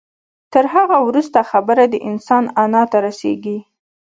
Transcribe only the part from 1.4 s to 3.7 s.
خبره د انسان انا ته رسېږي.